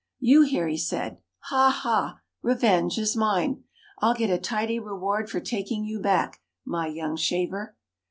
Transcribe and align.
"You 0.17 0.41
here," 0.41 0.67
he 0.67 0.77
said, 0.79 1.19
"Ha, 1.51 1.69
ha, 1.69 2.21
revenge 2.41 2.97
is 2.97 3.15
mine! 3.15 3.65
I'll 3.99 4.15
get 4.15 4.31
a 4.31 4.39
tidy 4.39 4.79
reward 4.79 5.29
for 5.29 5.39
taking 5.39 5.85
you 5.85 5.99
back, 5.99 6.41
my 6.65 6.87
young 6.87 7.15
shaver." 7.15 7.75